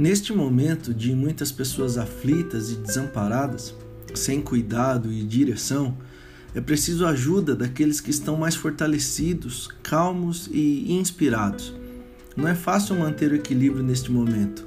Neste 0.00 0.32
momento 0.32 0.94
de 0.94 1.14
muitas 1.14 1.52
pessoas 1.52 1.98
aflitas 1.98 2.70
e 2.72 2.76
desamparadas, 2.76 3.74
sem 4.14 4.40
cuidado 4.40 5.12
e 5.12 5.22
direção, 5.22 5.94
é 6.54 6.60
preciso 6.62 7.04
ajuda 7.04 7.54
daqueles 7.54 8.00
que 8.00 8.08
estão 8.08 8.34
mais 8.34 8.54
fortalecidos, 8.54 9.68
calmos 9.82 10.48
e 10.50 10.90
inspirados. 10.90 11.74
Não 12.34 12.48
é 12.48 12.54
fácil 12.54 12.96
manter 12.96 13.30
o 13.30 13.34
equilíbrio 13.34 13.82
neste 13.82 14.10
momento. 14.10 14.64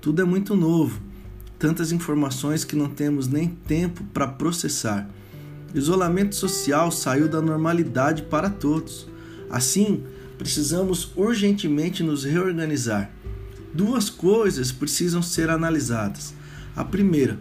Tudo 0.00 0.22
é 0.22 0.24
muito 0.24 0.54
novo, 0.54 1.02
tantas 1.58 1.90
informações 1.90 2.62
que 2.62 2.76
não 2.76 2.88
temos 2.88 3.26
nem 3.26 3.48
tempo 3.48 4.04
para 4.14 4.28
processar. 4.28 5.10
Isolamento 5.74 6.36
social 6.36 6.92
saiu 6.92 7.28
da 7.28 7.42
normalidade 7.42 8.22
para 8.22 8.48
todos. 8.48 9.08
Assim, 9.50 10.04
precisamos 10.38 11.10
urgentemente 11.16 12.04
nos 12.04 12.22
reorganizar. 12.22 13.10
Duas 13.76 14.08
coisas 14.08 14.72
precisam 14.72 15.20
ser 15.20 15.50
analisadas. 15.50 16.32
A 16.74 16.82
primeira, 16.82 17.38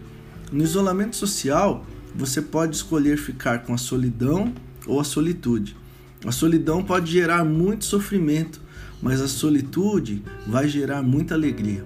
no 0.52 0.66
isolamento 0.66 1.16
social, 1.16 1.86
você 2.14 2.42
pode 2.42 2.76
escolher 2.76 3.18
ficar 3.18 3.60
com 3.60 3.74
a 3.74 3.78
solidão 3.78 4.54
ou 4.86 5.00
a 5.00 5.06
solitude. 5.06 5.78
A 6.26 6.34
solidão 6.34 6.84
pode 6.84 7.10
gerar 7.10 7.46
muito 7.46 7.86
sofrimento, 7.86 8.60
mas 9.02 9.22
a 9.22 9.30
solitude 9.30 10.22
vai 10.46 10.68
gerar 10.68 11.02
muita 11.02 11.36
alegria. 11.36 11.86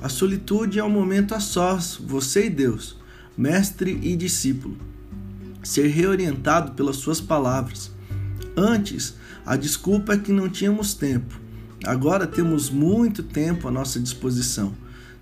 A 0.00 0.08
solitude 0.08 0.78
é 0.78 0.82
um 0.82 0.88
momento 0.88 1.34
a 1.34 1.40
sós, 1.40 2.00
você 2.02 2.46
e 2.46 2.50
Deus, 2.50 2.96
mestre 3.36 4.00
e 4.02 4.16
discípulo. 4.16 4.78
Ser 5.62 5.88
reorientado 5.88 6.72
pelas 6.72 6.96
suas 6.96 7.20
palavras. 7.20 7.90
Antes, 8.56 9.14
a 9.44 9.56
desculpa 9.56 10.14
é 10.14 10.18
que 10.18 10.32
não 10.32 10.48
tínhamos 10.48 10.94
tempo. 10.94 11.49
Agora 11.84 12.26
temos 12.26 12.68
muito 12.68 13.22
tempo 13.22 13.66
à 13.66 13.70
nossa 13.70 13.98
disposição. 13.98 14.74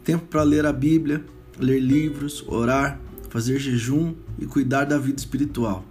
Tempo 0.02 0.26
para 0.26 0.42
ler 0.42 0.66
a 0.66 0.72
Bíblia, 0.72 1.24
ler 1.58 1.78
livros, 1.78 2.44
orar, 2.48 3.00
fazer 3.28 3.58
jejum 3.60 4.14
e 4.38 4.46
cuidar 4.46 4.84
da 4.84 4.98
vida 4.98 5.18
espiritual. 5.18 5.84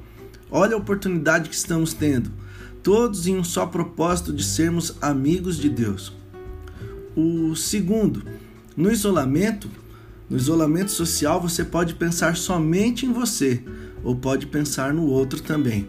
Olha 0.52 0.76
a 0.76 0.78
oportunidade 0.78 1.50
que 1.50 1.56
estamos 1.56 1.94
tendo, 1.94 2.32
todos 2.84 3.28
em 3.28 3.38
um 3.38 3.44
só 3.44 3.66
propósito 3.66 4.34
de 4.34 4.44
sermos 4.44 4.96
amigos 5.02 5.58
de 5.58 5.70
Deus. 5.70 6.14
O 7.16 7.56
segundo, 7.56 8.24
no 8.76 8.92
isolamento, 8.92 9.70
no 10.30 10.36
isolamento 10.36 10.92
social, 10.92 11.42
você 11.42 11.64
pode 11.64 11.96
pensar 11.96 12.36
somente 12.36 13.06
em 13.06 13.14
você 13.14 13.64
ou 14.04 14.16
pode 14.16 14.48
pensar 14.48 14.94
no 14.94 15.06
outro 15.06 15.42
também. 15.42 15.88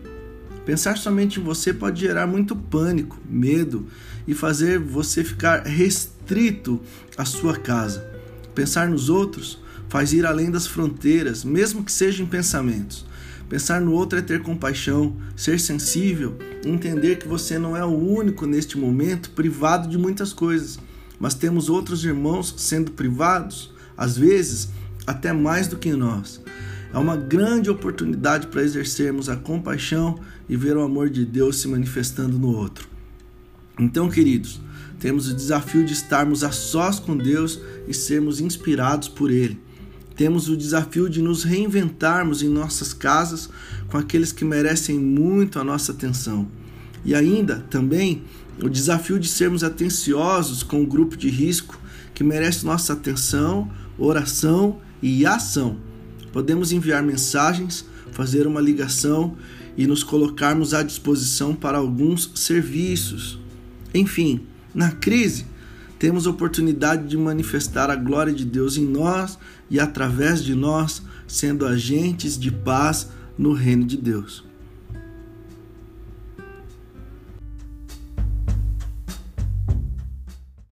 Pensar 0.68 0.98
somente 0.98 1.40
em 1.40 1.42
você 1.42 1.72
pode 1.72 2.02
gerar 2.02 2.26
muito 2.26 2.54
pânico, 2.54 3.18
medo 3.26 3.86
e 4.26 4.34
fazer 4.34 4.78
você 4.78 5.24
ficar 5.24 5.62
restrito 5.62 6.78
à 7.16 7.24
sua 7.24 7.56
casa. 7.56 8.06
Pensar 8.54 8.86
nos 8.86 9.08
outros 9.08 9.58
faz 9.88 10.12
ir 10.12 10.26
além 10.26 10.50
das 10.50 10.66
fronteiras, 10.66 11.42
mesmo 11.42 11.82
que 11.82 11.90
seja 11.90 12.22
em 12.22 12.26
pensamentos. 12.26 13.06
Pensar 13.48 13.80
no 13.80 13.92
outro 13.92 14.18
é 14.18 14.20
ter 14.20 14.42
compaixão, 14.42 15.16
ser 15.34 15.58
sensível, 15.58 16.36
entender 16.62 17.16
que 17.16 17.26
você 17.26 17.58
não 17.58 17.74
é 17.74 17.82
o 17.82 17.96
único 17.96 18.44
neste 18.44 18.76
momento 18.76 19.30
privado 19.30 19.88
de 19.88 19.96
muitas 19.96 20.34
coisas, 20.34 20.78
mas 21.18 21.32
temos 21.32 21.70
outros 21.70 22.04
irmãos 22.04 22.54
sendo 22.58 22.92
privados, 22.92 23.72
às 23.96 24.18
vezes 24.18 24.68
até 25.06 25.32
mais 25.32 25.66
do 25.66 25.78
que 25.78 25.90
nós. 25.92 26.42
É 26.92 26.98
uma 26.98 27.16
grande 27.16 27.68
oportunidade 27.68 28.46
para 28.46 28.62
exercermos 28.62 29.28
a 29.28 29.36
compaixão 29.36 30.18
e 30.48 30.56
ver 30.56 30.76
o 30.76 30.82
amor 30.82 31.10
de 31.10 31.24
Deus 31.24 31.60
se 31.60 31.68
manifestando 31.68 32.38
no 32.38 32.48
outro. 32.56 32.88
Então, 33.78 34.08
queridos, 34.08 34.60
temos 34.98 35.28
o 35.28 35.34
desafio 35.34 35.84
de 35.84 35.92
estarmos 35.92 36.42
a 36.42 36.50
sós 36.50 36.98
com 36.98 37.16
Deus 37.16 37.60
e 37.86 37.92
sermos 37.92 38.40
inspirados 38.40 39.06
por 39.06 39.30
Ele. 39.30 39.60
Temos 40.16 40.48
o 40.48 40.56
desafio 40.56 41.08
de 41.08 41.20
nos 41.20 41.44
reinventarmos 41.44 42.42
em 42.42 42.48
nossas 42.48 42.92
casas 42.92 43.50
com 43.88 43.98
aqueles 43.98 44.32
que 44.32 44.44
merecem 44.44 44.98
muito 44.98 45.60
a 45.60 45.64
nossa 45.64 45.92
atenção. 45.92 46.48
E 47.04 47.14
ainda, 47.14 47.64
também, 47.70 48.24
o 48.60 48.68
desafio 48.68 49.20
de 49.20 49.28
sermos 49.28 49.62
atenciosos 49.62 50.62
com 50.62 50.82
o 50.82 50.86
grupo 50.86 51.16
de 51.16 51.28
risco 51.28 51.78
que 52.14 52.24
merece 52.24 52.66
nossa 52.66 52.94
atenção, 52.94 53.70
oração 53.96 54.80
e 55.00 55.24
ação 55.24 55.87
podemos 56.32 56.72
enviar 56.72 57.02
mensagens, 57.02 57.84
fazer 58.12 58.46
uma 58.46 58.60
ligação 58.60 59.36
e 59.76 59.86
nos 59.86 60.02
colocarmos 60.02 60.74
à 60.74 60.82
disposição 60.82 61.54
para 61.54 61.78
alguns 61.78 62.30
serviços. 62.34 63.38
Enfim, 63.94 64.40
na 64.74 64.90
crise, 64.90 65.46
temos 65.98 66.26
oportunidade 66.26 67.06
de 67.06 67.16
manifestar 67.16 67.90
a 67.90 67.96
glória 67.96 68.32
de 68.32 68.44
Deus 68.44 68.76
em 68.76 68.84
nós 68.84 69.38
e 69.70 69.80
através 69.80 70.42
de 70.42 70.54
nós, 70.54 71.02
sendo 71.26 71.66
agentes 71.66 72.38
de 72.38 72.50
paz 72.50 73.08
no 73.36 73.52
reino 73.52 73.84
de 73.84 73.96
Deus. 73.96 74.47